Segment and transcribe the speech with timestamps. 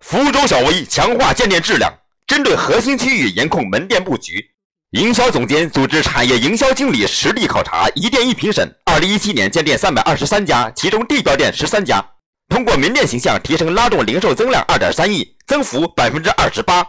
[0.00, 1.92] 福州小微强化建店质量，
[2.26, 4.52] 针对核心区域严控门店布局。
[4.92, 8.74] 营销总监组织产业营销经理实地考察，一店一评审。
[8.86, 12.02] 二零一七年建店三百二十三家，其中地标店十三家。
[12.48, 16.86] 通过门店形象提升，拉动零售增量二点三亿，增幅百分之二十八。